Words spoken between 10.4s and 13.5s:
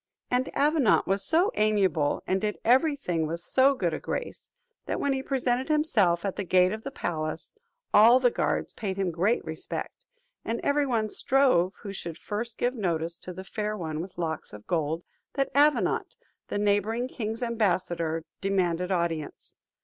and every one strove who should first give notice to the